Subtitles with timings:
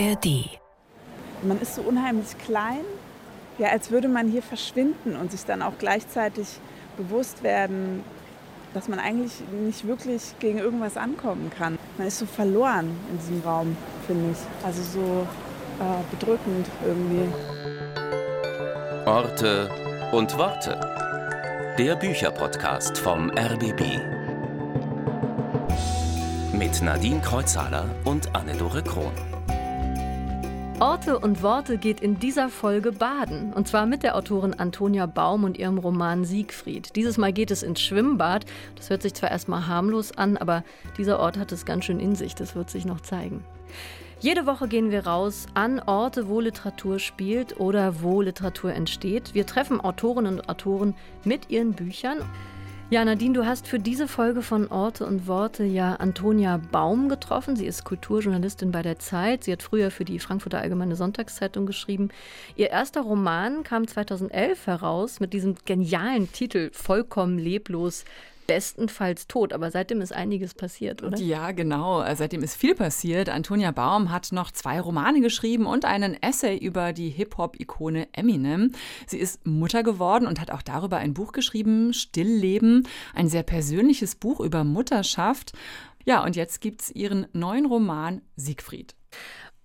[0.00, 0.58] ARD.
[1.42, 2.84] Man ist so unheimlich klein,
[3.58, 6.46] ja, als würde man hier verschwinden und sich dann auch gleichzeitig
[6.96, 8.02] bewusst werden,
[8.72, 9.32] dass man eigentlich
[9.66, 11.78] nicht wirklich gegen irgendwas ankommen kann.
[11.98, 13.76] Man ist so verloren in diesem Raum,
[14.06, 14.66] finde ich.
[14.66, 15.26] Also so
[15.80, 17.28] äh, bedrückend irgendwie.
[19.06, 19.68] Orte
[20.12, 20.78] und Worte.
[21.78, 23.82] Der Bücherpodcast vom RBB.
[26.52, 29.39] Mit Nadine Kreuzhaler und Anne-Dore Krohn.
[30.80, 33.52] Orte und Worte geht in dieser Folge baden.
[33.52, 36.96] Und zwar mit der Autorin Antonia Baum und ihrem Roman Siegfried.
[36.96, 38.46] Dieses Mal geht es ins Schwimmbad.
[38.76, 40.64] Das hört sich zwar erstmal harmlos an, aber
[40.96, 42.34] dieser Ort hat es ganz schön in sich.
[42.34, 43.44] Das wird sich noch zeigen.
[44.20, 49.34] Jede Woche gehen wir raus an Orte, wo Literatur spielt oder wo Literatur entsteht.
[49.34, 52.22] Wir treffen Autorinnen und Autoren mit ihren Büchern.
[52.90, 57.54] Ja, Nadine, du hast für diese Folge von Orte und Worte ja Antonia Baum getroffen.
[57.54, 59.44] Sie ist Kulturjournalistin bei der Zeit.
[59.44, 62.08] Sie hat früher für die Frankfurter Allgemeine Sonntagszeitung geschrieben.
[62.56, 68.04] Ihr erster Roman kam 2011 heraus mit diesem genialen Titel Vollkommen leblos
[68.50, 69.52] bestenfalls tot.
[69.52, 71.16] Aber seitdem ist einiges passiert, oder?
[71.18, 72.02] Ja, genau.
[72.16, 73.28] Seitdem ist viel passiert.
[73.28, 78.72] Antonia Baum hat noch zwei Romane geschrieben und einen Essay über die Hip-Hop-Ikone Eminem.
[79.06, 84.16] Sie ist Mutter geworden und hat auch darüber ein Buch geschrieben, Stillleben, ein sehr persönliches
[84.16, 85.52] Buch über Mutterschaft.
[86.04, 88.96] Ja, und jetzt gibt es ihren neuen Roman Siegfried.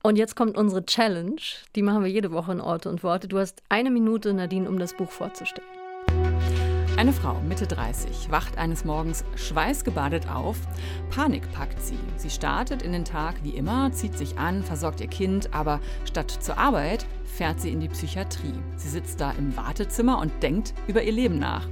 [0.03, 1.41] Und jetzt kommt unsere Challenge.
[1.75, 3.27] Die machen wir jede Woche in Orte und Worte.
[3.27, 5.84] Du hast eine Minute, Nadine, um das Buch vorzustellen.
[6.97, 10.55] Eine Frau, Mitte 30, wacht eines Morgens schweißgebadet auf.
[11.09, 11.99] Panik packt sie.
[12.15, 16.31] Sie startet in den Tag wie immer, zieht sich an, versorgt ihr Kind, aber statt
[16.31, 18.53] zur Arbeit fährt sie in die Psychiatrie.
[18.77, 21.67] Sie sitzt da im Wartezimmer und denkt über ihr Leben nach.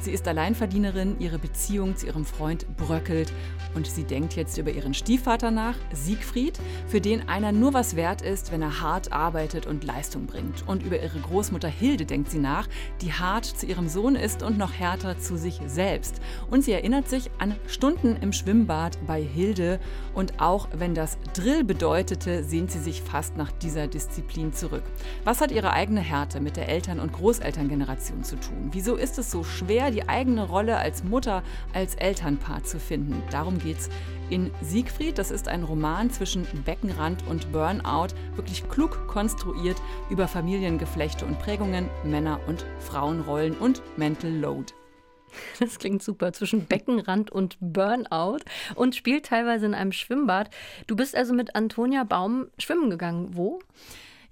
[0.00, 3.32] Sie ist Alleinverdienerin, ihre Beziehung zu ihrem Freund bröckelt
[3.74, 8.20] und sie denkt jetzt über ihren Stiefvater nach, Siegfried, für den einer nur was wert
[8.20, 10.66] ist, wenn er hart arbeitet und Leistung bringt.
[10.66, 12.66] Und über ihre Großmutter Hilde denkt sie nach,
[13.00, 16.20] die hart zu ihrem Sohn ist und noch härter zu sich selbst.
[16.48, 19.80] Und sie erinnert sich an Stunden im Schwimmbad bei Hilde
[20.14, 24.84] und auch wenn das Drill bedeutete, sehnt sie sich fast nach dieser Disziplin zurück.
[25.24, 28.68] Was hat ihre eigene Härte mit der Eltern- und Großelterngeneration zu tun?
[28.70, 31.42] Wieso ist es so schwer, die eigene Rolle als Mutter,
[31.74, 33.20] als Elternpaar zu finden?
[33.32, 33.90] Darum geht es
[34.32, 35.18] in Siegfried.
[35.18, 39.76] Das ist ein Roman zwischen Beckenrand und Burnout, wirklich klug konstruiert
[40.08, 44.72] über Familiengeflechte und Prägungen, Männer- und Frauenrollen und Mental Load.
[45.60, 46.32] Das klingt super.
[46.32, 48.40] Zwischen Beckenrand und Burnout
[48.74, 50.50] und spielt teilweise in einem Schwimmbad.
[50.86, 53.36] Du bist also mit Antonia Baum schwimmen gegangen.
[53.36, 53.60] Wo?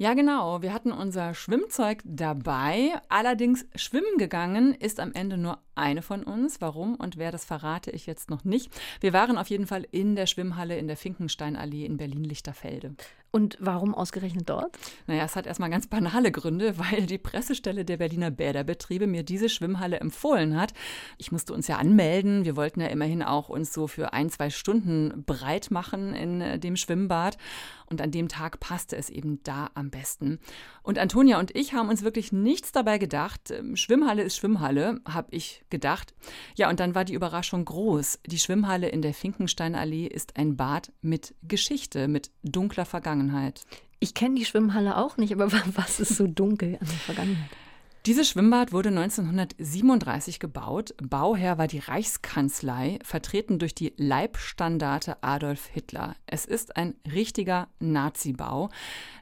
[0.00, 0.62] Ja, genau.
[0.62, 2.94] Wir hatten unser Schwimmzeug dabei.
[3.10, 6.62] Allerdings schwimmen gegangen ist am Ende nur eine von uns.
[6.62, 8.72] Warum und wer, das verrate ich jetzt noch nicht.
[9.02, 12.94] Wir waren auf jeden Fall in der Schwimmhalle in der Finkensteinallee in Berlin-Lichterfelde.
[13.32, 14.76] Und warum ausgerechnet dort?
[15.06, 19.48] Naja, es hat erstmal ganz banale Gründe, weil die Pressestelle der Berliner Bäderbetriebe mir diese
[19.48, 20.74] Schwimmhalle empfohlen hat.
[21.16, 22.44] Ich musste uns ja anmelden.
[22.44, 26.58] Wir wollten ja immerhin auch uns so für ein, zwei Stunden breit machen in äh,
[26.58, 27.38] dem Schwimmbad.
[27.86, 30.38] Und an dem Tag passte es eben da am besten.
[30.82, 33.50] Und Antonia und ich haben uns wirklich nichts dabei gedacht.
[33.50, 36.14] Ähm, Schwimmhalle ist Schwimmhalle, habe ich gedacht.
[36.56, 38.20] Ja, und dann war die Überraschung groß.
[38.26, 43.19] Die Schwimmhalle in der Finkensteinallee ist ein Bad mit Geschichte, mit dunkler Vergangenheit.
[43.98, 47.50] Ich kenne die Schwimmhalle auch nicht, aber was ist so dunkel an der Vergangenheit?
[48.10, 50.96] Dieses Schwimmbad wurde 1937 gebaut.
[51.00, 56.16] Bauherr war die Reichskanzlei, vertreten durch die Leibstandarte Adolf Hitler.
[56.26, 58.70] Es ist ein richtiger Nazi-Bau,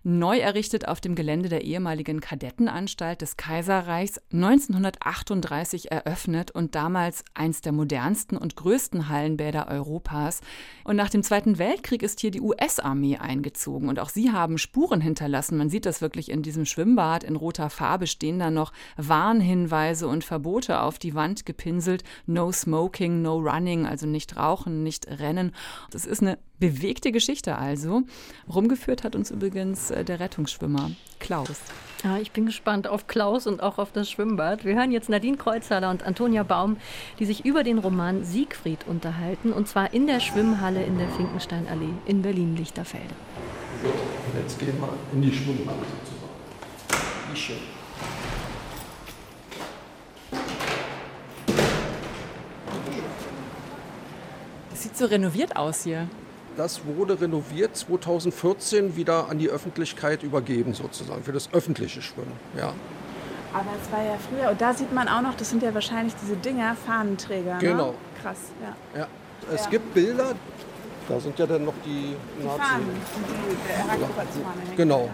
[0.05, 7.61] neu errichtet auf dem Gelände der ehemaligen Kadettenanstalt des Kaiserreichs, 1938 eröffnet und damals eins
[7.61, 10.41] der modernsten und größten Hallenbäder Europas.
[10.85, 15.03] Und nach dem Zweiten Weltkrieg ist hier die US-Armee eingezogen und auch sie haben Spuren
[15.03, 15.59] hinterlassen.
[15.59, 20.25] Man sieht das wirklich in diesem Schwimmbad in roter Farbe stehen da noch Warnhinweise und
[20.25, 22.05] Verbote auf die Wand gepinselt.
[22.27, 25.53] No smoking, no running, also nicht rauchen, nicht rennen.
[25.91, 28.03] Das ist eine bewegte Geschichte also.
[28.53, 31.61] Rumgeführt hat uns übrigens äh, der Rettungsschwimmer Klaus.
[32.05, 34.65] Ja, ich bin gespannt auf Klaus und auch auf das Schwimmbad.
[34.65, 36.77] Wir hören jetzt Nadine Kreuzhaler und Antonia Baum,
[37.19, 41.91] die sich über den Roman Siegfried unterhalten, und zwar in der Schwimmhalle in der Finkensteinallee
[42.07, 43.15] in Berlin-Lichterfelde.
[44.41, 47.33] Jetzt gehen wir in die Schwimmhalle sozusagen.
[47.33, 47.78] Wie schön.
[54.79, 56.07] Es sieht so renoviert aus hier.
[56.57, 62.31] Das wurde renoviert 2014 wieder an die Öffentlichkeit übergeben, sozusagen, für das öffentliche Schwimmen.
[62.57, 62.73] Ja.
[63.53, 66.15] Aber es war ja früher, und da sieht man auch noch, das sind ja wahrscheinlich
[66.23, 67.59] diese Dinger, Fahnenträger.
[67.59, 67.89] Genau.
[67.89, 67.95] Ne?
[68.23, 69.01] Krass, ja.
[69.01, 69.09] ja.
[69.53, 69.71] Es ja.
[69.71, 70.35] gibt Bilder,
[71.09, 72.61] Da sind ja dann noch die, Die Nazi.
[72.61, 72.87] Fahnen,
[73.17, 74.77] die der hängen.
[74.77, 75.11] Genau.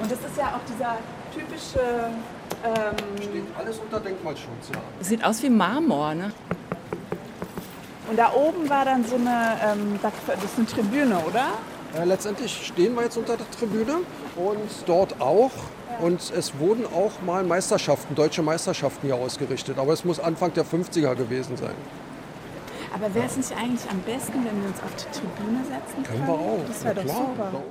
[0.00, 0.96] Und das ist ja auch dieser
[1.34, 1.80] typische
[2.64, 4.80] ähm, Steht alles unter Denkmalschutz, ja.
[5.00, 6.32] Sieht aus wie Marmor, ne?
[8.08, 10.12] Und da oben war dann so eine, ähm, das
[10.44, 11.48] ist eine Tribüne, oder?
[11.94, 13.98] Äh, letztendlich stehen wir jetzt unter der Tribüne
[14.36, 15.52] und dort auch.
[16.00, 19.78] Und es wurden auch mal Meisterschaften, deutsche Meisterschaften hier ausgerichtet.
[19.78, 21.74] Aber es muss Anfang der 50er gewesen sein.
[22.94, 26.04] Aber wäre es nicht eigentlich am besten, wenn wir uns auf die Tribüne setzen können?
[26.04, 26.60] Können wir auch.
[26.66, 27.62] Das wäre doch klar, super.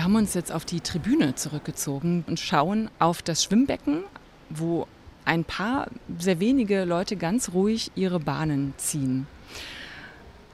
[0.00, 4.04] Wir haben uns jetzt auf die Tribüne zurückgezogen und schauen auf das Schwimmbecken,
[4.48, 4.86] wo
[5.26, 5.88] ein paar
[6.18, 9.26] sehr wenige Leute ganz ruhig ihre Bahnen ziehen.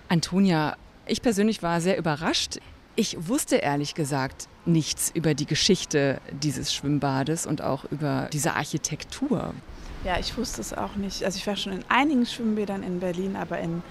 [0.09, 0.77] Antonia,
[1.07, 2.59] ich persönlich war sehr überrascht.
[2.97, 9.55] Ich wusste ehrlich gesagt nichts über die Geschichte dieses Schwimmbades und auch über diese Architektur.
[10.03, 11.23] Ja, ich wusste es auch nicht.
[11.23, 13.85] Also ich war schon in einigen Schwimmbädern in Berlin, aber in,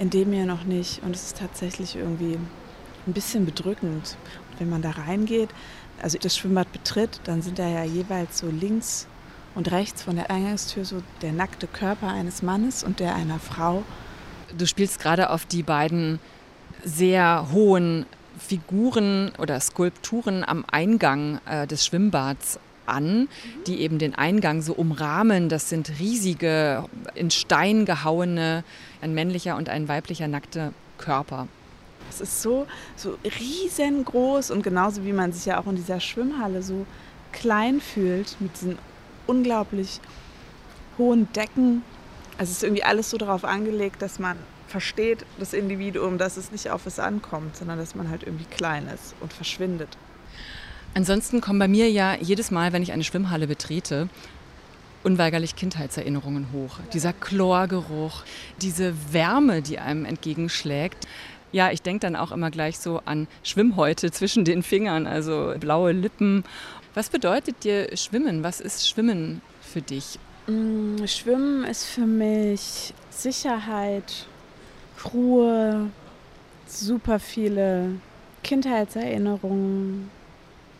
[0.00, 1.04] in dem hier noch nicht.
[1.04, 2.36] Und es ist tatsächlich irgendwie
[3.08, 4.16] ein bisschen bedrückend.
[4.50, 5.50] Und wenn man da reingeht,
[6.00, 9.06] also das Schwimmbad betritt, dann sind da ja jeweils so links
[9.54, 13.82] und rechts von der Eingangstür so der nackte Körper eines Mannes und der einer Frau.
[14.56, 16.20] Du spielst gerade auf die beiden
[16.84, 18.06] sehr hohen
[18.38, 23.28] Figuren oder Skulpturen am Eingang äh, des Schwimmbads an,
[23.66, 25.48] die eben den Eingang so umrahmen.
[25.48, 26.84] Das sind riesige,
[27.14, 28.64] in Stein gehauene,
[29.02, 31.48] ein männlicher und ein weiblicher nackter Körper.
[32.08, 32.66] Es ist so,
[32.96, 36.86] so riesengroß und genauso wie man sich ja auch in dieser Schwimmhalle so
[37.32, 38.78] klein fühlt mit diesen
[39.26, 40.00] unglaublich
[40.96, 41.82] hohen Decken.
[42.38, 46.52] Also es ist irgendwie alles so darauf angelegt, dass man versteht, das Individuum, dass es
[46.52, 49.96] nicht auf es ankommt, sondern dass man halt irgendwie klein ist und verschwindet.
[50.94, 54.08] Ansonsten kommen bei mir ja jedes Mal, wenn ich eine Schwimmhalle betrete,
[55.04, 56.80] unweigerlich Kindheitserinnerungen hoch.
[56.92, 58.24] Dieser Chlorgeruch,
[58.60, 61.06] diese Wärme, die einem entgegenschlägt.
[61.52, 65.92] Ja, ich denke dann auch immer gleich so an Schwimmhäute zwischen den Fingern, also blaue
[65.92, 66.44] Lippen.
[66.94, 68.42] Was bedeutet dir Schwimmen?
[68.42, 70.18] Was ist Schwimmen für dich?
[70.46, 74.26] Mm, Schwimmen ist für mich Sicherheit,
[75.12, 75.90] Ruhe,
[76.66, 77.92] super viele
[78.42, 80.10] Kindheitserinnerungen,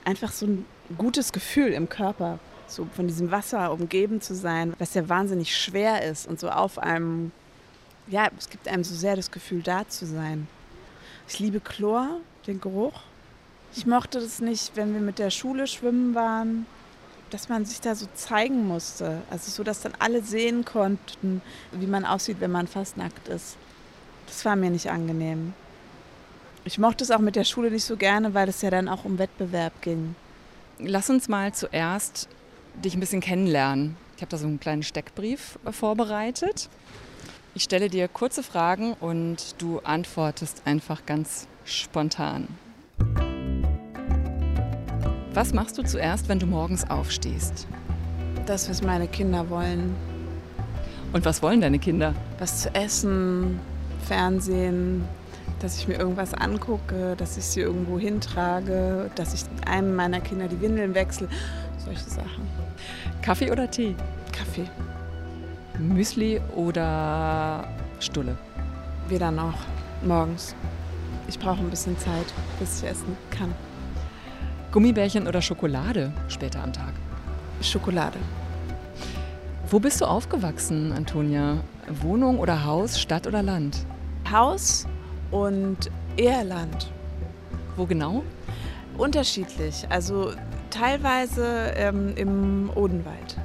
[0.05, 0.65] einfach so ein
[0.97, 6.03] gutes Gefühl im Körper, so von diesem Wasser umgeben zu sein, was ja wahnsinnig schwer
[6.03, 7.33] ist und so auf einem,
[8.07, 10.49] ja, es gibt einem so sehr das Gefühl, da zu sein.
[11.29, 13.03] Ich liebe Chlor, den Geruch.
[13.77, 16.65] Ich mochte das nicht, wenn wir mit der Schule schwimmen waren,
[17.29, 19.21] dass man sich da so zeigen musste.
[19.29, 21.43] Also so, dass dann alle sehen konnten,
[21.73, 23.57] wie man aussieht, wenn man fast nackt ist.
[24.27, 25.53] Das war mir nicht angenehm.
[26.65, 29.05] Ich mochte es auch mit der Schule nicht so gerne, weil es ja dann auch
[29.05, 30.17] um Wettbewerb ging.
[30.79, 32.27] Lass uns mal zuerst
[32.83, 33.99] dich ein bisschen kennenlernen.
[34.17, 36.71] Ich habe da so einen kleinen Steckbrief vorbereitet.
[37.59, 42.47] Ich stelle dir kurze Fragen und du antwortest einfach ganz spontan.
[45.35, 47.67] Was machst du zuerst, wenn du morgens aufstehst?
[48.47, 49.97] Das, was meine Kinder wollen.
[51.13, 52.15] Und was wollen deine Kinder?
[52.39, 53.59] Was zu essen,
[54.07, 55.05] Fernsehen,
[55.59, 60.47] dass ich mir irgendwas angucke, dass ich sie irgendwo hintrage, dass ich einem meiner Kinder
[60.47, 61.29] die Windeln wechsle.
[61.85, 62.47] Solche Sachen.
[63.21, 63.97] Kaffee oder Tee?
[64.31, 64.69] Kaffee.
[65.79, 67.69] Müsli oder
[68.01, 68.37] Stulle?
[69.09, 69.55] Weder noch.
[70.03, 70.55] Morgens.
[71.29, 72.27] Ich brauche ein bisschen Zeit,
[72.59, 73.55] bis ich essen kann.
[74.73, 76.93] Gummibärchen oder Schokolade später am Tag?
[77.61, 78.19] Schokolade.
[79.71, 81.59] Wo bist du aufgewachsen, Antonia?
[82.03, 83.85] Wohnung oder Haus, Stadt oder Land?
[84.31, 84.87] Haus
[85.31, 86.91] und eher Land.
[87.77, 88.23] Wo genau?
[88.97, 89.87] Unterschiedlich.
[89.91, 90.33] Also
[90.71, 93.37] teilweise ähm, im Odenwald.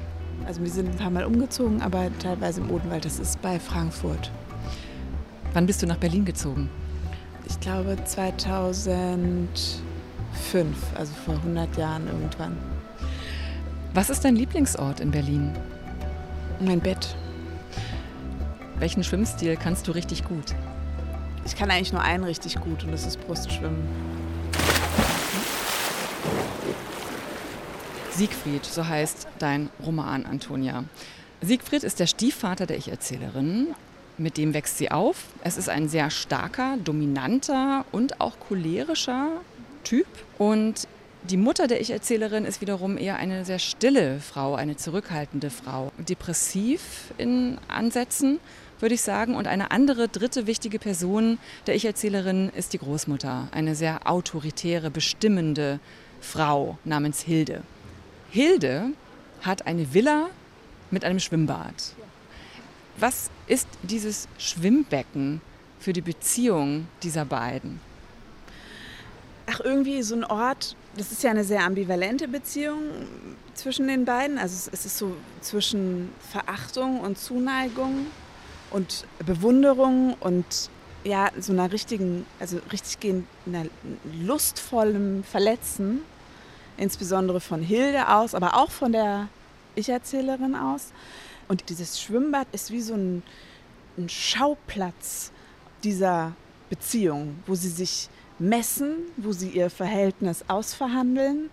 [0.45, 3.05] Also wir sind ein paar Mal umgezogen, aber teilweise im Odenwald.
[3.05, 4.31] Das ist bei Frankfurt.
[5.53, 6.69] Wann bist du nach Berlin gezogen?
[7.45, 9.77] Ich glaube 2005,
[10.95, 12.57] also vor 100 Jahren irgendwann.
[13.93, 15.51] Was ist dein Lieblingsort in Berlin?
[16.59, 17.15] Mein Bett.
[18.79, 20.55] Welchen Schwimmstil kannst du richtig gut?
[21.45, 23.83] Ich kann eigentlich nur einen richtig gut und das ist Brustschwimmen.
[28.15, 30.83] Siegfried, so heißt dein Roman, Antonia.
[31.41, 33.69] Siegfried ist der Stiefvater der Ich-Erzählerin.
[34.19, 35.25] Mit dem wächst sie auf.
[35.43, 39.29] Es ist ein sehr starker, dominanter und auch cholerischer
[39.83, 40.05] Typ.
[40.37, 40.87] Und
[41.23, 45.91] die Mutter der Ich-Erzählerin ist wiederum eher eine sehr stille Frau, eine zurückhaltende Frau.
[45.97, 48.39] Depressiv in Ansätzen,
[48.79, 49.33] würde ich sagen.
[49.33, 53.47] Und eine andere, dritte wichtige Person der Ich-Erzählerin ist die Großmutter.
[53.49, 55.79] Eine sehr autoritäre, bestimmende
[56.21, 57.63] Frau namens Hilde.
[58.33, 58.93] Hilde
[59.43, 60.27] hat eine Villa
[60.89, 61.93] mit einem Schwimmbad.
[62.97, 65.39] Was ist dieses Schwimmbecken
[65.79, 67.79] für die Beziehung dieser beiden?
[69.45, 72.79] Ach, irgendwie so ein Ort, das ist ja eine sehr ambivalente Beziehung
[73.53, 74.39] zwischen den beiden.
[74.39, 78.07] Also es ist so zwischen Verachtung und Zuneigung
[78.71, 80.71] und Bewunderung und
[81.03, 83.65] ja, so einer richtigen, also richtig gehend, einer
[84.23, 86.01] lustvollen Verletzen,
[86.77, 89.27] insbesondere von Hilde aus, aber auch von der
[89.75, 90.91] Ich-Erzählerin aus.
[91.47, 93.23] Und dieses Schwimmbad ist wie so ein,
[93.97, 95.31] ein Schauplatz
[95.83, 96.33] dieser
[96.69, 101.49] Beziehung, wo sie sich messen, wo sie ihr Verhältnis ausverhandeln.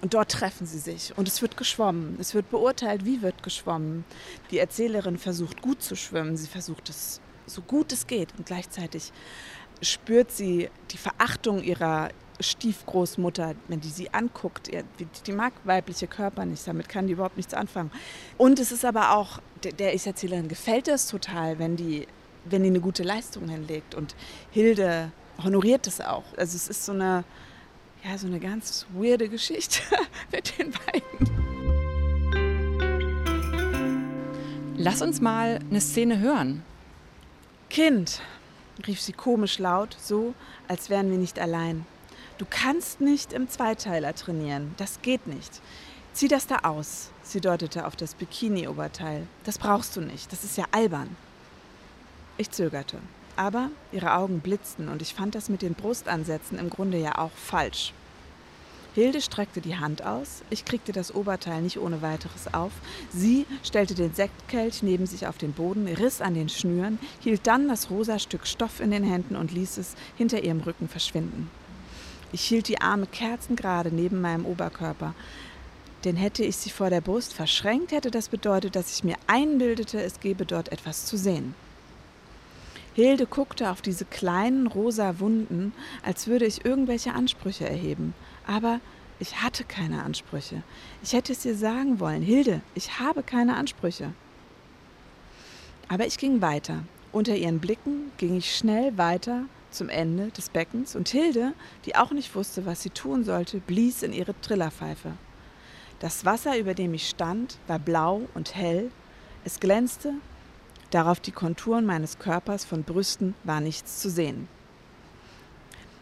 [0.00, 2.16] Und dort treffen sie sich und es wird geschwommen.
[2.20, 4.04] Es wird beurteilt, wie wird geschwommen.
[4.52, 6.36] Die Erzählerin versucht gut zu schwimmen.
[6.36, 9.12] Sie versucht es so gut es geht und gleichzeitig
[9.82, 12.10] spürt sie die Verachtung ihrer
[12.40, 14.70] Stiefgroßmutter, wenn die sie anguckt.
[15.26, 17.90] Die mag weibliche Körper nicht, damit kann die überhaupt nichts anfangen.
[18.36, 22.06] Und es ist aber auch, der Ich-Erzählerin gefällt es total, wenn die,
[22.44, 23.94] wenn die eine gute Leistung hinlegt.
[23.94, 24.14] Und
[24.50, 25.10] Hilde
[25.42, 26.24] honoriert es auch.
[26.36, 27.24] Also es ist so eine,
[28.04, 29.82] ja, so eine ganz weirde Geschichte
[30.32, 31.38] mit den beiden.
[34.76, 36.62] Lass uns mal eine Szene hören.
[37.68, 38.22] Kind,
[38.86, 40.34] rief sie komisch laut, so,
[40.68, 41.84] als wären wir nicht allein.
[42.38, 44.72] Du kannst nicht im Zweiteiler trainieren.
[44.76, 45.60] Das geht nicht.
[46.12, 47.10] Zieh das da aus.
[47.24, 49.26] Sie deutete auf das Bikini-Oberteil.
[49.42, 50.30] Das brauchst du nicht.
[50.32, 51.16] Das ist ja albern.
[52.36, 52.98] Ich zögerte.
[53.34, 57.32] Aber ihre Augen blitzten und ich fand das mit den Brustansätzen im Grunde ja auch
[57.32, 57.92] falsch.
[58.94, 60.42] Hilde streckte die Hand aus.
[60.50, 62.72] Ich kriegte das Oberteil nicht ohne weiteres auf.
[63.12, 67.68] Sie stellte den Sektkelch neben sich auf den Boden, riss an den Schnüren, hielt dann
[67.68, 71.50] das rosa Stück Stoff in den Händen und ließ es hinter ihrem Rücken verschwinden.
[72.32, 75.14] Ich hielt die Arme kerzengerade neben meinem Oberkörper.
[76.04, 80.00] Denn hätte ich sie vor der Brust verschränkt, hätte das bedeutet, dass ich mir einbildete,
[80.00, 81.54] es gebe dort etwas zu sehen.
[82.94, 88.14] Hilde guckte auf diese kleinen rosa Wunden, als würde ich irgendwelche Ansprüche erheben.
[88.46, 88.80] Aber
[89.20, 90.62] ich hatte keine Ansprüche.
[91.02, 92.22] Ich hätte es ihr sagen wollen.
[92.22, 94.12] Hilde, ich habe keine Ansprüche.
[95.88, 96.84] Aber ich ging weiter.
[97.10, 101.52] Unter ihren Blicken ging ich schnell weiter zum Ende des Beckens und Hilde,
[101.84, 105.12] die auch nicht wusste, was sie tun sollte, blies in ihre Trillerpfeife.
[106.00, 108.90] Das Wasser, über dem ich stand, war blau und hell.
[109.44, 110.14] Es glänzte,
[110.90, 114.48] darauf die Konturen meines Körpers von Brüsten war nichts zu sehen.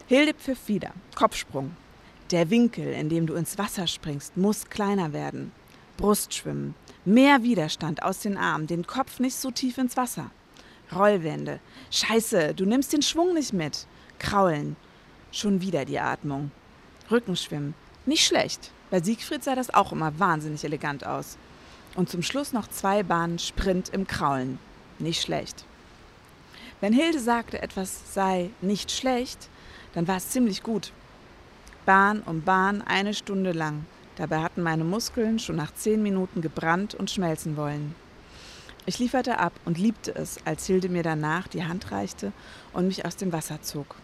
[0.06, 1.76] Hilde pfiff wieder, Kopfsprung.
[2.30, 5.52] Der Winkel, in dem du ins Wasser springst, muss kleiner werden.
[5.96, 10.30] Brustschwimmen, mehr Widerstand aus den Armen, den Kopf nicht so tief ins Wasser.
[10.94, 11.60] Rollwände.
[11.90, 13.86] Scheiße, du nimmst den Schwung nicht mit.
[14.18, 14.76] Kraulen.
[15.32, 16.50] Schon wieder die Atmung.
[17.10, 17.74] Rückenschwimmen.
[18.06, 18.70] Nicht schlecht.
[18.90, 21.36] Bei Siegfried sah das auch immer wahnsinnig elegant aus.
[21.94, 24.58] Und zum Schluss noch zwei Bahnen Sprint im Kraulen.
[24.98, 25.64] Nicht schlecht.
[26.80, 29.48] Wenn Hilde sagte, etwas sei nicht schlecht,
[29.94, 30.92] dann war es ziemlich gut.
[31.86, 33.86] Bahn um Bahn eine Stunde lang.
[34.16, 37.94] Dabei hatten meine Muskeln schon nach zehn Minuten gebrannt und schmelzen wollen.
[38.88, 42.32] Ich lieferte ab und liebte es, als Hilde mir danach die Hand reichte
[42.72, 43.96] und mich aus dem Wasser zog.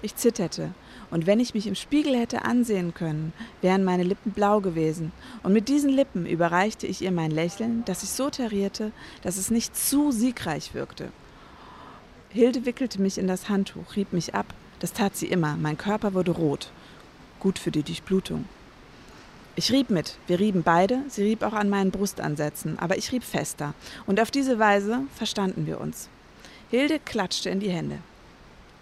[0.00, 0.72] Ich zitterte,
[1.10, 5.12] und wenn ich mich im Spiegel hätte ansehen können, wären meine Lippen blau gewesen,
[5.42, 9.50] und mit diesen Lippen überreichte ich ihr mein Lächeln, das ich so tarierte, dass es
[9.50, 11.12] nicht zu siegreich wirkte.
[12.30, 14.46] Hilde wickelte mich in das Handtuch, rieb mich ab,
[14.78, 16.70] das tat sie immer, mein Körper wurde rot,
[17.40, 18.46] gut für die Durchblutung.
[19.56, 23.24] Ich rieb mit, wir rieben beide, sie rieb auch an meinen Brustansätzen, aber ich rieb
[23.24, 23.74] fester.
[24.06, 26.08] Und auf diese Weise verstanden wir uns.
[26.70, 27.98] Hilde klatschte in die Hände.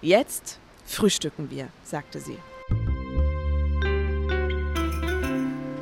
[0.02, 2.38] Jetzt frühstücken wir, sagte sie.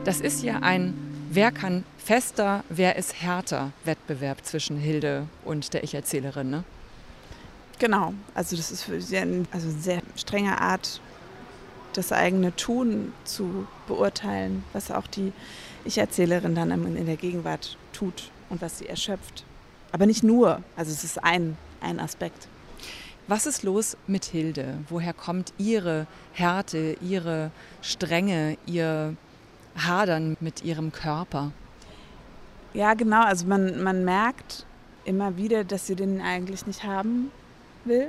[0.05, 0.95] Das ist ja ein
[1.37, 6.65] Wer kann fester, wer ist härter Wettbewerb zwischen Hilde und der Ich-Erzählerin, ne?
[7.79, 11.01] Genau, also das ist für sie eine also sehr strenge Art
[11.97, 15.33] das eigene Tun zu beurteilen, was auch die
[15.85, 19.45] Ich-Erzählerin dann in der Gegenwart tut und was sie erschöpft.
[19.93, 22.49] Aber nicht nur, also es ist ein, ein Aspekt.
[23.29, 24.79] Was ist los mit Hilde?
[24.89, 27.51] Woher kommt ihre Härte, ihre
[27.83, 29.17] Strenge, ihr
[29.77, 31.51] Hadern mit ihrem Körper?
[32.73, 33.25] Ja, genau.
[33.25, 34.67] Also man, man merkt
[35.05, 37.31] immer wieder, dass sie den eigentlich nicht haben
[37.85, 38.09] will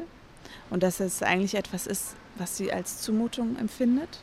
[0.70, 4.20] und dass es eigentlich etwas ist, was sie als Zumutung empfindet.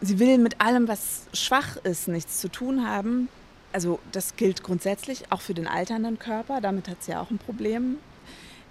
[0.00, 3.28] Sie will mit allem, was schwach ist, nichts zu tun haben.
[3.72, 6.60] Also das gilt grundsätzlich auch für den alternden Körper.
[6.60, 7.98] Damit hat sie ja auch ein Problem.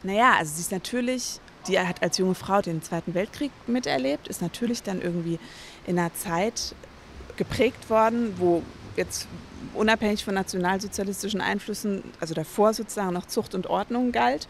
[0.03, 4.41] Naja, also sie ist natürlich, die hat als junge Frau den Zweiten Weltkrieg miterlebt, ist
[4.41, 5.39] natürlich dann irgendwie
[5.85, 6.75] in einer Zeit
[7.35, 8.63] geprägt worden, wo
[8.95, 9.27] jetzt
[9.73, 14.47] unabhängig von nationalsozialistischen Einflüssen, also davor sozusagen noch Zucht und Ordnung galt.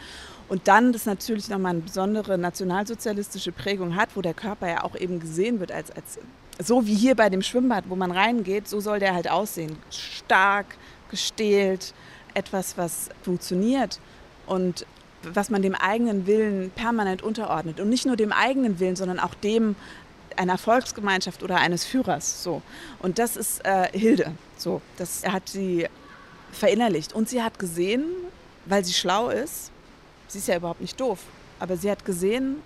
[0.49, 4.95] Und dann das natürlich nochmal eine besondere nationalsozialistische Prägung hat, wo der Körper ja auch
[4.95, 6.19] eben gesehen wird als, als
[6.59, 9.77] so wie hier bei dem Schwimmbad, wo man reingeht, so soll der halt aussehen.
[9.91, 10.77] Stark,
[11.09, 11.93] gestählt,
[12.33, 13.99] etwas, was funktioniert
[14.45, 14.85] und
[15.23, 17.79] was man dem eigenen Willen permanent unterordnet.
[17.79, 19.75] Und nicht nur dem eigenen Willen, sondern auch dem
[20.35, 22.43] einer Volksgemeinschaft oder eines Führers.
[22.43, 22.61] So.
[22.99, 24.33] Und das ist äh, Hilde.
[24.55, 24.81] So.
[24.97, 25.87] Das hat sie
[26.51, 27.13] verinnerlicht.
[27.13, 28.05] Und sie hat gesehen,
[28.65, 29.71] weil sie schlau ist,
[30.27, 31.19] sie ist ja überhaupt nicht doof,
[31.59, 32.57] aber sie hat gesehen,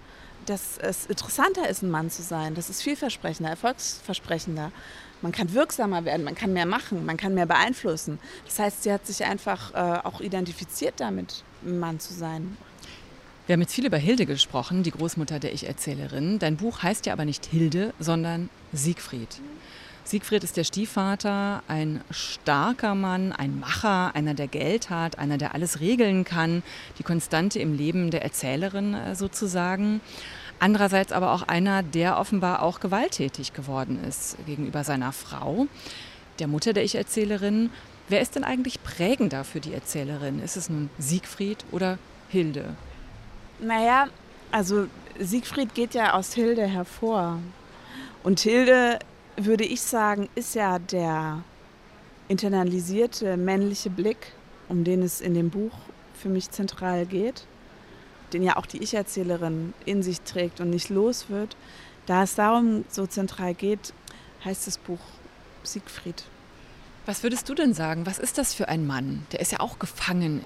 [0.45, 2.55] dass es interessanter ist, ein Mann zu sein.
[2.55, 4.71] Das ist vielversprechender, erfolgsversprechender.
[5.21, 8.19] Man kann wirksamer werden, man kann mehr machen, man kann mehr beeinflussen.
[8.45, 12.57] Das heißt, sie hat sich einfach äh, auch identifiziert damit, ein Mann zu sein.
[13.45, 16.39] Wir haben jetzt viel über Hilde gesprochen, die Großmutter der Ich-Erzählerin.
[16.39, 19.41] Dein Buch heißt ja aber nicht Hilde, sondern Siegfried.
[20.11, 25.55] Siegfried ist der Stiefvater, ein starker Mann, ein Macher, einer, der Geld hat, einer, der
[25.55, 26.63] alles regeln kann,
[26.99, 30.01] die Konstante im Leben der Erzählerin äh, sozusagen.
[30.59, 35.67] Andererseits aber auch einer, der offenbar auch gewalttätig geworden ist gegenüber seiner Frau,
[36.39, 37.69] der Mutter der Ich-Erzählerin.
[38.09, 40.41] Wer ist denn eigentlich prägender für die Erzählerin?
[40.43, 42.75] Ist es nun Siegfried oder Hilde?
[43.61, 44.09] Naja,
[44.51, 44.87] also
[45.17, 47.39] Siegfried geht ja aus Hilde hervor.
[48.23, 48.99] Und Hilde,
[49.38, 51.43] würde ich sagen, ist ja der
[52.27, 54.33] internalisierte männliche Blick,
[54.69, 55.73] um den es in dem Buch
[56.13, 57.45] für mich zentral geht
[58.33, 61.55] den ja auch die Ich-Erzählerin in sich trägt und nicht los wird,
[62.05, 63.93] da es darum so zentral geht,
[64.43, 65.00] heißt das Buch
[65.63, 66.23] Siegfried.
[67.05, 68.05] Was würdest du denn sagen?
[68.05, 69.25] Was ist das für ein Mann?
[69.31, 70.45] Der ist ja auch gefangen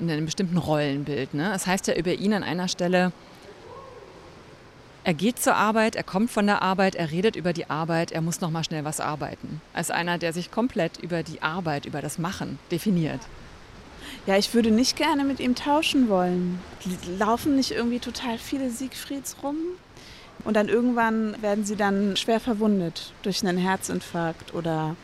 [0.00, 1.34] in einem bestimmten Rollenbild.
[1.34, 1.50] Ne?
[1.50, 3.12] Das heißt ja über ihn an einer Stelle,
[5.08, 8.20] er geht zur Arbeit, er kommt von der Arbeit, er redet über die Arbeit, er
[8.20, 9.62] muss noch mal schnell was arbeiten.
[9.72, 13.20] Als einer, der sich komplett über die Arbeit, über das Machen definiert.
[14.26, 16.60] Ja, ich würde nicht gerne mit ihm tauschen wollen.
[17.18, 19.56] Laufen nicht irgendwie total viele Siegfrieds rum?
[20.44, 24.94] Und dann irgendwann werden sie dann schwer verwundet durch einen Herzinfarkt oder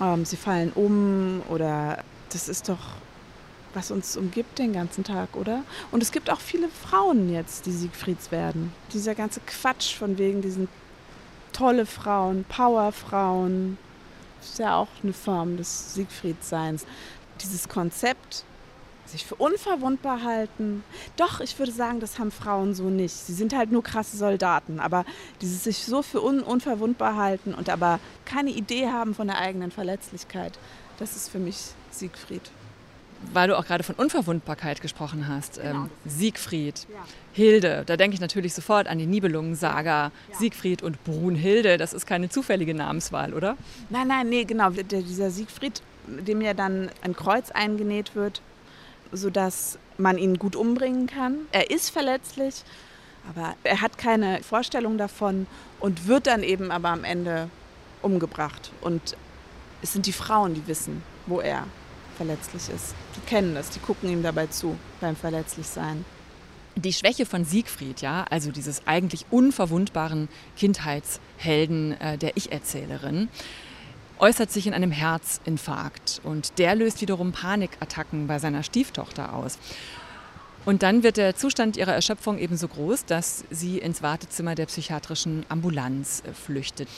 [0.00, 2.94] ähm, sie fallen um oder das ist doch,
[3.74, 5.62] was uns umgibt den ganzen Tag, oder?
[5.90, 8.72] Und es gibt auch viele Frauen jetzt, die Siegfrieds werden.
[8.92, 10.68] Dieser ganze Quatsch von wegen diesen
[11.52, 13.78] tolle Frauen, Powerfrauen,
[14.40, 16.86] ist ja auch eine Form des Siegfriedseins
[17.42, 18.44] dieses Konzept,
[19.06, 20.84] sich für unverwundbar halten.
[21.16, 23.14] Doch, ich würde sagen, das haben Frauen so nicht.
[23.14, 25.04] Sie sind halt nur krasse Soldaten, aber
[25.40, 29.70] dieses sich so für un unverwundbar halten und aber keine Idee haben von der eigenen
[29.70, 30.58] Verletzlichkeit,
[30.98, 32.42] das ist für mich Siegfried.
[33.32, 35.60] Weil du auch gerade von Unverwundbarkeit gesprochen hast.
[35.60, 35.82] Genau.
[35.82, 36.96] Ähm, Siegfried, ja.
[37.32, 40.04] Hilde, da denke ich natürlich sofort an die Nibelungen-Saga.
[40.04, 40.38] Ja.
[40.38, 43.56] Siegfried und Brunhilde, das ist keine zufällige Namenswahl, oder?
[43.90, 44.70] Nein, nein, nee, genau.
[44.70, 48.40] Dieser Siegfried dem ja dann ein Kreuz eingenäht wird,
[49.12, 51.38] sodass man ihn gut umbringen kann.
[51.52, 52.62] Er ist verletzlich,
[53.28, 55.46] aber er hat keine Vorstellung davon
[55.78, 57.48] und wird dann eben aber am Ende
[58.02, 58.72] umgebracht.
[58.80, 59.16] Und
[59.82, 61.66] es sind die Frauen, die wissen, wo er
[62.20, 62.94] verletzlich ist.
[63.16, 66.04] Die kennen das, die gucken ihm dabei zu beim Verletzlichsein.
[66.76, 70.28] Die Schwäche von Siegfried, ja, also dieses eigentlich unverwundbaren
[70.58, 73.30] Kindheitshelden äh, der Ich-Erzählerin,
[74.18, 79.58] äußert sich in einem Herzinfarkt und der löst wiederum Panikattacken bei seiner Stieftochter aus.
[80.66, 85.46] Und dann wird der Zustand ihrer Erschöpfung ebenso groß, dass sie ins Wartezimmer der psychiatrischen
[85.48, 86.90] Ambulanz äh, flüchtet.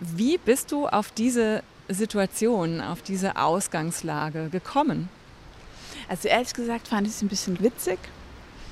[0.00, 5.08] Wie bist du auf diese Situation, auf diese Ausgangslage gekommen?
[6.08, 7.98] Also ehrlich gesagt fand ich es ein bisschen witzig.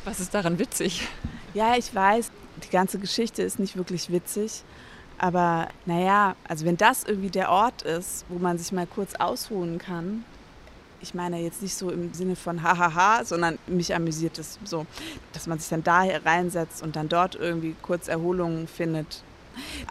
[0.04, 1.06] Was ist daran witzig?
[1.54, 2.30] Ja, ich weiß,
[2.64, 4.62] die ganze Geschichte ist nicht wirklich witzig.
[5.18, 9.78] Aber naja, also wenn das irgendwie der Ort ist, wo man sich mal kurz ausruhen
[9.78, 10.24] kann,
[11.02, 14.86] ich meine jetzt nicht so im Sinne von hahaha, sondern mich amüsiert es so,
[15.32, 19.22] dass man sich dann da reinsetzt und dann dort irgendwie kurz Erholung findet.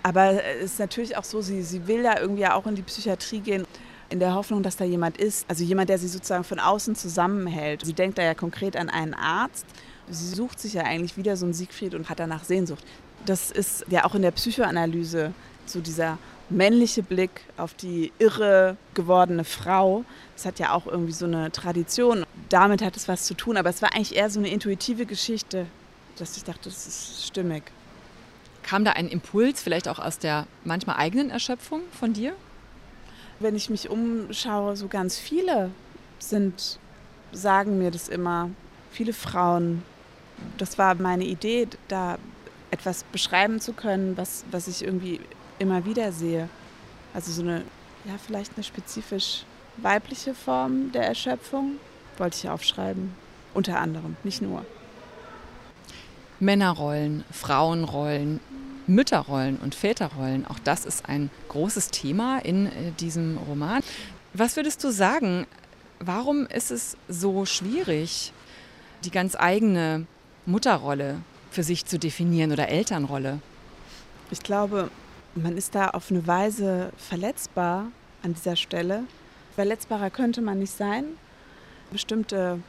[0.04, 3.40] Aber es ist natürlich auch so, sie, sie will ja irgendwie auch in die Psychiatrie
[3.40, 3.66] gehen
[4.10, 7.86] in der Hoffnung, dass da jemand ist, also jemand, der sie sozusagen von außen zusammenhält.
[7.86, 9.66] Sie denkt da ja konkret an einen Arzt.
[10.10, 12.84] Sie sucht sich ja eigentlich wieder so einen Siegfried und hat danach Sehnsucht.
[13.26, 15.34] Das ist ja auch in der Psychoanalyse
[15.66, 16.18] so dieser
[16.50, 20.04] männliche Blick auf die irre gewordene Frau.
[20.36, 22.26] Das hat ja auch irgendwie so eine Tradition.
[22.50, 25.68] Damit hat es was zu tun, aber es war eigentlich eher so eine intuitive Geschichte,
[26.18, 27.64] dass ich dachte, das ist stimmig.
[28.70, 32.34] Kam da ein Impuls vielleicht auch aus der manchmal eigenen Erschöpfung von dir?
[33.40, 35.72] Wenn ich mich umschaue, so ganz viele
[36.20, 36.78] sind,
[37.32, 38.52] sagen mir das immer.
[38.92, 39.82] Viele Frauen.
[40.60, 42.20] Das war meine Idee, da
[42.70, 45.20] etwas beschreiben zu können, was, was ich irgendwie
[45.58, 46.48] immer wieder sehe.
[47.16, 47.64] Also so eine
[48.06, 49.46] ja, vielleicht eine spezifisch
[49.78, 51.78] weibliche Form der Erschöpfung,
[52.20, 53.16] wollte ich aufschreiben.
[53.56, 54.64] Unter anderem, nicht nur.
[56.40, 58.40] Männerrollen, Frauenrollen,
[58.90, 63.82] Mütterrollen und Väterrollen, auch das ist ein großes Thema in äh, diesem Roman.
[64.34, 65.46] Was würdest du sagen,
[66.00, 68.34] warum ist es so schwierig,
[69.06, 70.08] die ganz eigene
[70.46, 71.20] Mutterrolle
[71.52, 73.40] für sich zu definieren oder Elternrolle?
[74.32, 74.90] Ich glaube,
[75.36, 77.92] man ist da auf eine Weise verletzbar
[78.24, 79.04] an dieser Stelle.
[79.56, 81.06] Verletzbarer könnte man nicht sein.
[81.92, 82.60] Bestimmte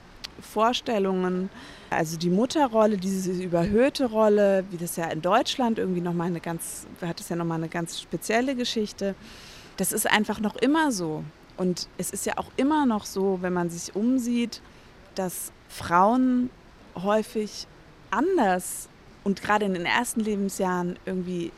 [0.40, 1.50] Vorstellungen,
[1.90, 6.86] also die Mutterrolle, diese überhöhte Rolle, wie das ja in Deutschland irgendwie nochmal eine ganz,
[7.00, 9.14] hat es ja nochmal eine ganz spezielle Geschichte.
[9.76, 11.24] Das ist einfach noch immer so.
[11.56, 14.62] Und es ist ja auch immer noch so, wenn man sich umsieht,
[15.14, 16.50] dass Frauen
[16.94, 17.66] häufig
[18.10, 18.88] anders
[19.24, 21.52] und gerade in den ersten Lebensjahren irgendwie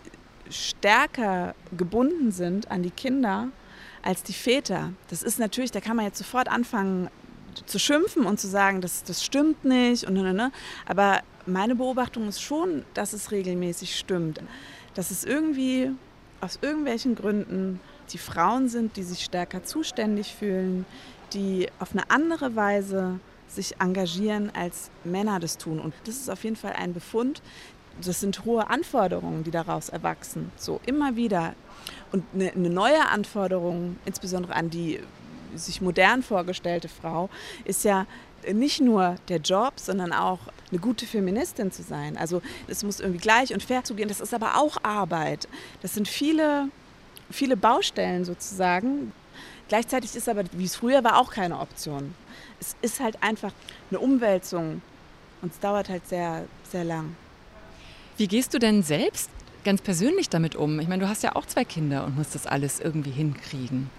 [0.50, 3.48] stärker gebunden sind an die Kinder
[4.02, 4.92] als die Väter.
[5.08, 7.08] Das ist natürlich, da kann man jetzt sofort anfangen
[7.66, 10.04] zu schimpfen und zu sagen, das, das stimmt nicht.
[10.04, 10.52] Und, und, und,
[10.86, 14.40] aber meine Beobachtung ist schon, dass es regelmäßig stimmt.
[14.94, 15.90] Dass es irgendwie
[16.40, 20.84] aus irgendwelchen Gründen die Frauen sind, die sich stärker zuständig fühlen,
[21.32, 25.78] die auf eine andere Weise sich engagieren, als Männer das tun.
[25.78, 27.42] Und das ist auf jeden Fall ein Befund.
[28.02, 30.50] Das sind hohe Anforderungen, die daraus erwachsen.
[30.56, 31.54] So immer wieder.
[32.10, 35.00] Und eine neue Anforderung, insbesondere an die
[35.54, 37.28] sich modern vorgestellte Frau,
[37.64, 38.06] ist ja
[38.50, 42.16] nicht nur der Job, sondern auch eine gute Feministin zu sein.
[42.16, 44.08] Also es muss irgendwie gleich und fair zugehen.
[44.08, 45.48] Das ist aber auch Arbeit.
[45.80, 46.68] Das sind viele,
[47.30, 49.12] viele Baustellen sozusagen.
[49.68, 52.14] Gleichzeitig ist aber, wie es früher war, auch keine Option.
[52.60, 53.52] Es ist halt einfach
[53.90, 54.82] eine Umwälzung
[55.40, 57.16] und es dauert halt sehr, sehr lang.
[58.16, 59.30] Wie gehst du denn selbst
[59.64, 60.78] ganz persönlich damit um?
[60.80, 63.90] Ich meine, du hast ja auch zwei Kinder und musst das alles irgendwie hinkriegen.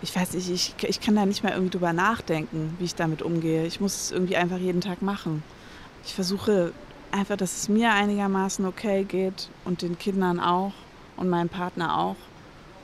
[0.00, 3.20] Ich weiß nicht, ich, ich kann da nicht mehr irgendwie drüber nachdenken, wie ich damit
[3.20, 3.66] umgehe.
[3.66, 5.42] Ich muss es irgendwie einfach jeden Tag machen.
[6.04, 6.72] Ich versuche
[7.10, 10.72] einfach, dass es mir einigermaßen okay geht und den Kindern auch
[11.16, 12.16] und meinem Partner auch.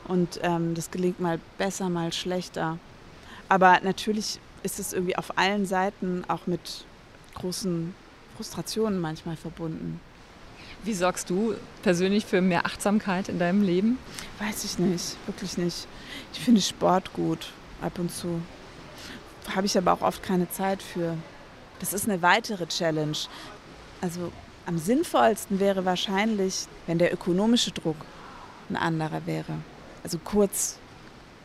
[0.09, 2.79] Und ähm, das gelingt mal besser, mal schlechter.
[3.49, 6.85] Aber natürlich ist es irgendwie auf allen Seiten auch mit
[7.35, 7.95] großen
[8.37, 10.01] Frustrationen manchmal verbunden.
[10.83, 13.99] Wie sorgst du persönlich für mehr Achtsamkeit in deinem Leben?
[14.39, 15.87] Weiß ich nicht, wirklich nicht.
[16.35, 17.47] Ich finde Sport gut,
[17.81, 18.41] ab und zu.
[19.55, 21.17] Habe ich aber auch oft keine Zeit für.
[21.79, 23.17] Das ist eine weitere Challenge.
[24.01, 24.33] Also
[24.67, 27.97] am sinnvollsten wäre wahrscheinlich, wenn der ökonomische Druck
[28.69, 29.55] ein anderer wäre.
[30.03, 30.79] Also kurz,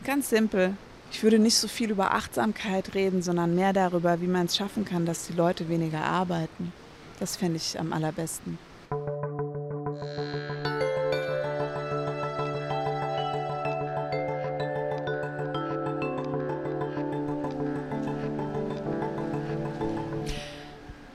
[0.04, 0.76] ganz simpel.
[1.12, 4.84] Ich würde nicht so viel über Achtsamkeit reden, sondern mehr darüber, wie man es schaffen
[4.84, 6.72] kann, dass die Leute weniger arbeiten.
[7.18, 8.58] Das fände ich am allerbesten.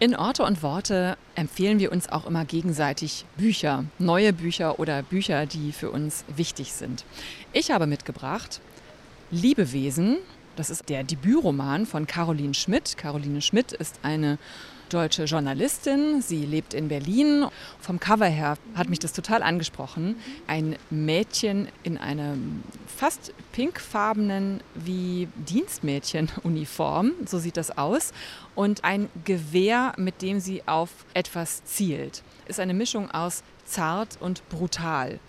[0.05, 5.47] In Orte und Worte empfehlen wir uns auch immer gegenseitig Bücher, neue Bücher oder Bücher,
[5.47, 7.03] die für uns wichtig sind.
[7.53, 8.61] Ich habe mitgebracht
[9.31, 10.17] Liebewesen.
[10.57, 12.97] Das ist der Debütroman von Caroline Schmidt.
[12.97, 14.37] Caroline Schmidt ist eine
[14.89, 16.21] deutsche Journalistin.
[16.21, 17.45] Sie lebt in Berlin.
[17.79, 20.15] Vom Cover her hat mich das total angesprochen.
[20.47, 28.13] Ein Mädchen in einem fast pinkfarbenen wie Dienstmädchenuniform, so sieht das aus,
[28.55, 32.23] und ein Gewehr, mit dem sie auf etwas zielt.
[32.47, 35.19] Ist eine Mischung aus zart und brutal.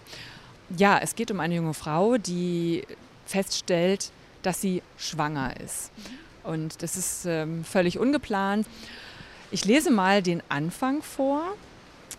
[0.77, 2.85] Ja, es geht um eine junge Frau, die
[3.25, 4.11] feststellt,
[4.43, 5.91] dass sie schwanger ist.
[6.45, 8.67] Und das ist ähm, völlig ungeplant.
[9.53, 11.43] Ich lese mal den Anfang vor.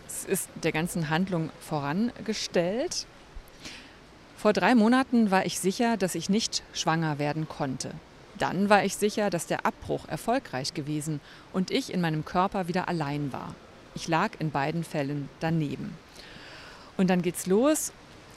[0.06, 3.06] Es ist der ganzen Handlung vorangestellt.
[4.38, 7.90] Vor drei Monaten war ich sicher, dass ich nicht schwanger werden konnte.
[8.38, 11.20] Dann war ich sicher, dass der Abbruch erfolgreich gewesen
[11.52, 13.54] und ich in meinem Körper wieder allein war.
[13.94, 15.98] Ich lag in beiden Fällen daneben.
[16.96, 17.92] Und dann geht's los.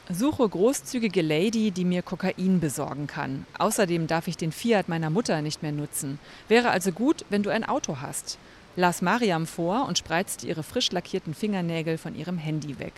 [0.10, 3.46] Suche großzügige Lady, die mir Kokain besorgen kann.
[3.58, 6.20] Außerdem darf ich den Fiat meiner Mutter nicht mehr nutzen.
[6.50, 8.38] Wäre also gut, wenn du ein Auto hast
[8.76, 12.94] las Mariam vor und spreizte ihre frisch lackierten Fingernägel von ihrem Handy weg.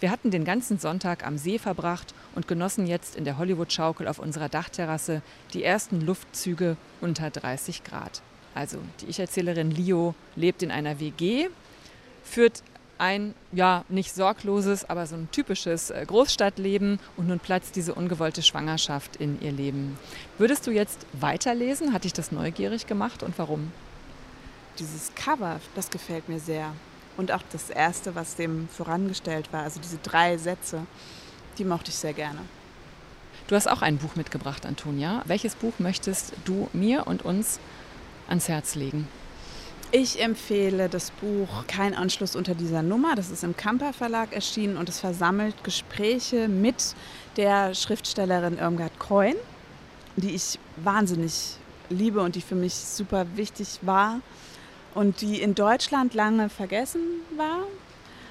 [0.00, 4.18] Wir hatten den ganzen Sonntag am See verbracht und genossen jetzt in der Hollywood-Schaukel auf
[4.18, 5.22] unserer Dachterrasse
[5.54, 8.20] die ersten Luftzüge unter 30 Grad.
[8.54, 11.48] Also, die Ich-Erzählerin Leo lebt in einer WG,
[12.24, 12.64] führt
[12.98, 18.42] ein, ja, nicht sorgloses, aber so ein typisches äh, Großstadtleben und nun platzt diese ungewollte
[18.42, 19.98] Schwangerschaft in ihr Leben.
[20.38, 21.92] Würdest du jetzt weiterlesen?
[21.92, 23.72] Hat dich das neugierig gemacht und warum?
[24.78, 26.74] Dieses Cover, das gefällt mir sehr.
[27.16, 30.86] Und auch das erste, was dem vorangestellt war, also diese drei Sätze.
[31.58, 32.40] Die mochte ich sehr gerne.
[33.48, 35.22] Du hast auch ein Buch mitgebracht, Antonia.
[35.26, 37.60] Welches Buch möchtest du mir und uns
[38.28, 39.08] ans Herz legen?
[39.90, 43.14] Ich empfehle das Buch Kein Anschluss unter dieser Nummer.
[43.14, 46.94] Das ist im Kamper Verlag erschienen und es versammelt Gespräche mit
[47.36, 49.34] der Schriftstellerin Irmgard Coin,
[50.16, 51.56] die ich wahnsinnig
[51.90, 54.20] liebe und die für mich super wichtig war
[54.94, 57.00] und die in Deutschland lange vergessen
[57.36, 57.64] war.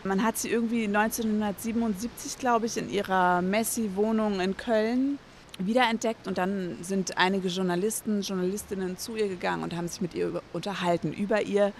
[0.04, 5.20] Man hat sie irgendwie 1977, glaube ich, in ihrer Messi-Wohnung in Köln
[5.60, 10.42] wiederentdeckt und dann sind einige Journalisten, Journalistinnen zu ihr gegangen und haben sich mit ihr
[10.54, 11.72] unterhalten über ihr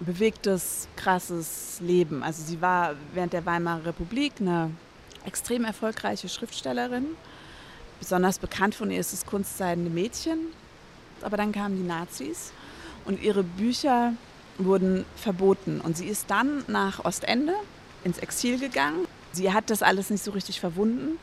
[0.00, 2.22] bewegtes, krasses Leben.
[2.22, 4.70] Also sie war während der Weimarer Republik eine
[5.24, 7.06] extrem erfolgreiche Schriftstellerin.
[8.00, 10.38] Besonders bekannt von ihr ist das Kunstseidende Mädchen.
[11.22, 12.52] Aber dann kamen die Nazis
[13.04, 14.14] und ihre Bücher
[14.58, 15.80] wurden verboten.
[15.80, 17.54] Und sie ist dann nach Ostende
[18.04, 19.06] ins Exil gegangen.
[19.32, 21.18] Sie hat das alles nicht so richtig verwunden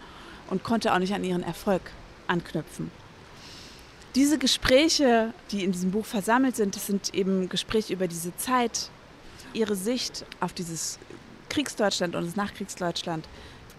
[0.49, 1.81] und konnte auch nicht an ihren Erfolg
[2.27, 2.91] anknüpfen.
[4.15, 8.89] Diese Gespräche, die in diesem Buch versammelt sind, das sind eben Gespräche über diese Zeit,
[9.53, 10.97] ihre Sicht auf dieses
[11.49, 13.27] Kriegsdeutschland und das Nachkriegsdeutschland.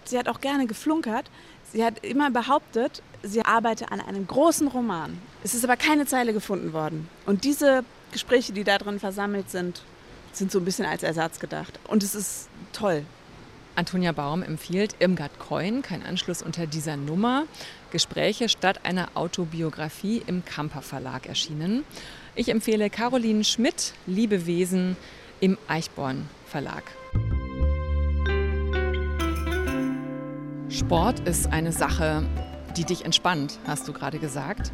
[0.08, 1.30] Sie hat auch gerne geflunkert.
[1.72, 5.18] Sie hat immer behauptet, sie arbeite an einem großen Roman.
[5.44, 7.08] Es ist aber keine Zeile gefunden worden.
[7.26, 9.82] Und diese Gespräche, die da drin versammelt sind,
[10.32, 11.78] sind so ein bisschen als Ersatz gedacht.
[11.86, 13.04] Und es ist toll.
[13.74, 17.44] Antonia Baum empfiehlt Irmgard Coin, kein Anschluss unter dieser Nummer.
[17.90, 21.84] Gespräche statt einer Autobiografie im Kamper Verlag erschienen.
[22.34, 24.96] Ich empfehle Caroline Schmidt, Liebewesen
[25.40, 26.82] im Eichborn Verlag.
[30.70, 32.22] Sport ist eine Sache,
[32.76, 34.70] die dich entspannt, hast du gerade gesagt.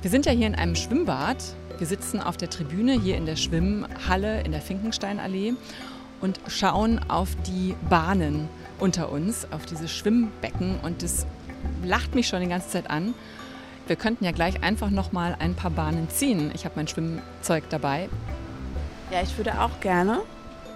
[0.00, 1.42] Wir sind ja hier in einem Schwimmbad.
[1.78, 5.54] Wir sitzen auf der Tribüne hier in der Schwimmhalle in der Finkensteinallee
[6.20, 11.26] und schauen auf die Bahnen unter uns, auf diese Schwimmbecken und das
[11.82, 13.12] lacht mich schon die ganze Zeit an.
[13.88, 16.52] Wir könnten ja gleich einfach noch mal ein paar Bahnen ziehen.
[16.54, 18.08] Ich habe mein Schwimmzeug dabei.
[19.10, 20.20] Ja, ich würde auch gerne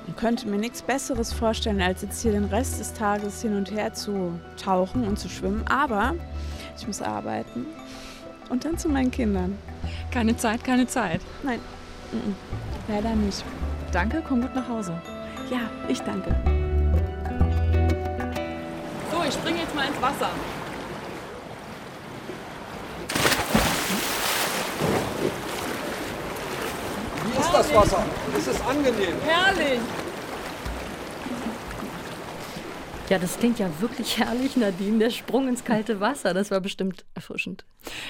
[0.07, 3.71] und könnte mir nichts Besseres vorstellen, als jetzt hier den Rest des Tages hin und
[3.71, 5.65] her zu tauchen und zu schwimmen.
[5.69, 6.15] Aber
[6.77, 7.67] ich muss arbeiten
[8.49, 9.57] und dann zu meinen Kindern.
[10.11, 11.21] Keine Zeit, keine Zeit.
[11.43, 11.61] Nein,
[12.89, 13.45] leider nicht.
[13.93, 14.93] Danke, komm gut nach Hause.
[15.51, 16.35] Ja, ich danke.
[19.11, 20.31] So, ich springe jetzt mal ins Wasser.
[27.53, 28.03] Das Wasser?
[28.37, 29.15] Ist es angenehm?
[29.27, 29.81] Herrlich!
[33.11, 35.01] Ja, das klingt ja wirklich herrlich, Nadine.
[35.01, 37.65] Der Sprung ins kalte Wasser, das war bestimmt erfrischend.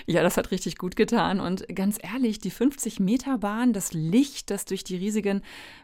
[0.05, 1.41] Ja, das hat richtig gut getan.
[1.41, 5.41] Und ganz ehrlich, die 50 Meter Bahn, das Licht, das durch die riesigen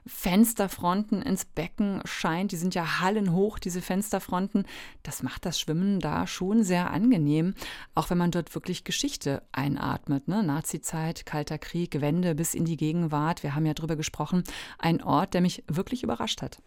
[0.06, 4.66] Fensterfronten ins Becken scheint, die sind ja hallenhoch, diese Fensterfronten,
[5.02, 7.54] das macht das Schwimmen da schon sehr angenehm.
[7.94, 10.28] Auch wenn man dort wirklich Geschichte einatmet.
[10.28, 10.42] Ne?
[10.42, 13.42] Nazizeit, Kalter Krieg, Wende bis in die Gegenwart.
[13.42, 14.44] Wir haben ja drüber gesprochen.
[14.78, 16.58] Ein Ort, der mich wirklich überrascht hat.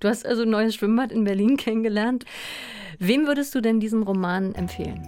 [0.00, 2.24] Du hast also ein neues Schwimmbad in Berlin kennengelernt.
[2.98, 5.06] Wem würdest du denn diesen Roman empfehlen?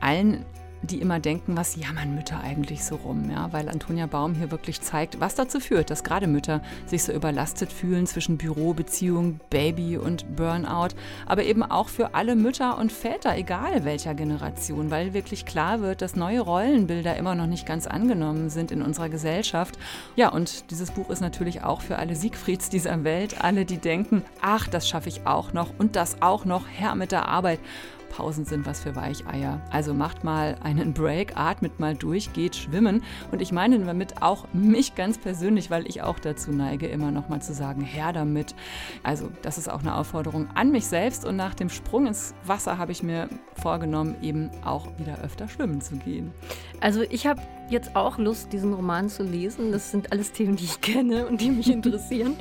[0.00, 0.44] Allen
[0.82, 4.80] die immer denken, was jammern Mütter eigentlich so rum, ja, weil Antonia Baum hier wirklich
[4.80, 9.96] zeigt, was dazu führt, dass gerade Mütter sich so überlastet fühlen zwischen Büro, Beziehung, Baby
[9.96, 10.94] und Burnout,
[11.26, 16.02] aber eben auch für alle Mütter und Väter, egal welcher Generation, weil wirklich klar wird,
[16.02, 19.78] dass neue Rollenbilder immer noch nicht ganz angenommen sind in unserer Gesellschaft.
[20.14, 24.22] Ja, und dieses Buch ist natürlich auch für alle Siegfrieds dieser Welt, alle, die denken,
[24.40, 27.60] ach, das schaffe ich auch noch und das auch noch, Herr mit der Arbeit.
[28.08, 29.60] Pausen sind was für Weicheier.
[29.70, 33.02] Also macht mal einen Break, atmet mal durch, geht schwimmen.
[33.32, 37.28] Und ich meine damit auch mich ganz persönlich, weil ich auch dazu neige, immer noch
[37.28, 38.54] mal zu sagen, her damit.
[39.02, 41.24] Also das ist auch eine Aufforderung an mich selbst.
[41.24, 45.80] Und nach dem Sprung ins Wasser habe ich mir vorgenommen, eben auch wieder öfter schwimmen
[45.80, 46.32] zu gehen.
[46.80, 49.72] Also ich habe jetzt auch Lust, diesen Roman zu lesen.
[49.72, 52.36] Das sind alles Themen, die ich kenne und die mich interessieren.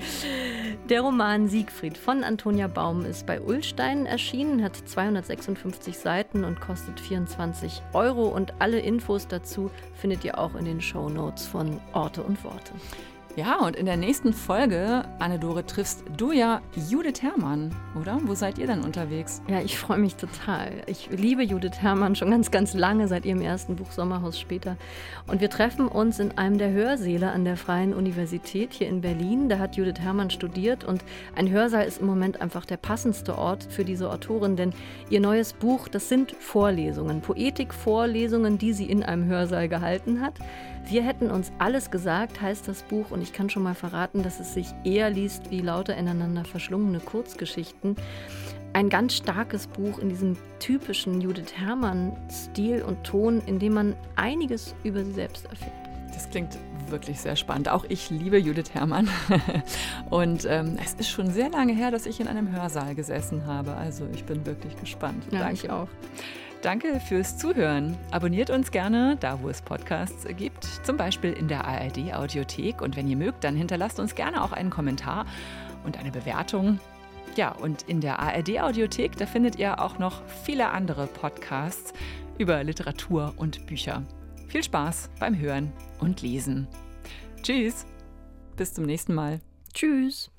[0.89, 6.99] Der Roman Siegfried von Antonia Baum ist bei Ullstein erschienen, hat 256 Seiten und kostet
[6.99, 8.27] 24 Euro.
[8.27, 12.71] Und alle Infos dazu findet ihr auch in den Show Notes von Orte und Worte.
[13.37, 18.17] Ja, und in der nächsten Folge, Anne-Dore, triffst du ja Judith Herrmann, oder?
[18.23, 19.41] Wo seid ihr denn unterwegs?
[19.49, 20.71] Ja, ich freue mich total.
[20.87, 24.77] Ich liebe Judith Herrmann schon ganz, ganz lange, seit ihrem ersten Buch Sommerhaus später.
[25.27, 29.49] Und wir treffen uns in einem der Hörsäle an der Freien Universität hier in Berlin.
[29.49, 31.03] Da hat Judith Herrmann studiert und
[31.35, 34.71] ein Hörsaal ist im Moment einfach der passendste Ort für diese Autorin, denn
[35.09, 40.35] ihr neues Buch, das sind Vorlesungen, Poetikvorlesungen, die sie in einem Hörsaal gehalten hat.
[40.87, 44.39] Wir hätten uns alles gesagt, heißt das Buch, und ich kann schon mal verraten, dass
[44.39, 47.95] es sich eher liest wie lauter ineinander verschlungene Kurzgeschichten.
[48.73, 54.75] ein ganz starkes Buch in diesem typischen Judith Herrmann-Stil und Ton, in dem man einiges
[54.83, 55.71] über sie selbst erfährt.
[56.13, 56.57] Das klingt
[56.89, 57.69] wirklich sehr spannend.
[57.69, 59.09] Auch ich liebe Judith Herrmann.
[60.09, 63.73] Und ähm, es ist schon sehr lange her, dass ich in einem Hörsaal gesessen habe.
[63.73, 65.23] Also ich bin wirklich gespannt.
[65.31, 65.53] Ja, Danke.
[65.55, 65.87] ich auch.
[66.65, 67.95] Danke fürs Zuhören.
[68.09, 72.81] Abonniert uns gerne da, wo es Podcasts gibt, zum Beispiel in der ARD Audiothek.
[72.81, 75.27] Und wenn ihr mögt, dann hinterlasst uns gerne auch einen Kommentar
[75.83, 76.79] und eine Bewertung.
[77.35, 81.93] Ja, und in der ARD Audiothek, da findet ihr auch noch viele andere Podcasts
[82.39, 84.01] über Literatur und Bücher.
[84.47, 86.67] Viel Spaß beim Hören und Lesen.
[87.43, 87.85] Tschüss.
[88.55, 89.39] Bis zum nächsten Mal.
[89.71, 90.31] Tschüss.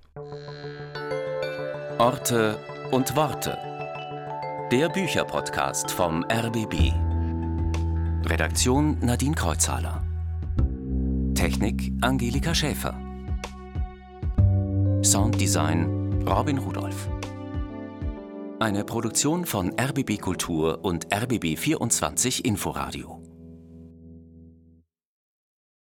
[1.98, 2.58] Orte
[2.90, 3.75] und Worte.
[4.72, 6.92] Der Bücherpodcast vom RBB.
[8.28, 10.02] Redaktion Nadine Kreuzhaler.
[11.36, 13.00] Technik Angelika Schäfer.
[15.04, 17.08] Sounddesign Robin Rudolph.
[18.58, 23.25] Eine Produktion von RBB Kultur und RBB 24 Inforadio.